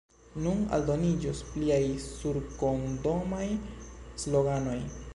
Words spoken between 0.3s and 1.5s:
Nun aldoniĝos